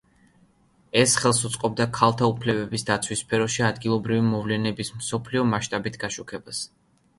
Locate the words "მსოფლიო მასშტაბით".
4.99-6.03